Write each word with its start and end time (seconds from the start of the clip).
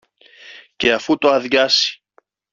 και 0.75 0.93
αφού 0.93 1.17
το 1.17 1.29
αδειάσει 1.29 2.01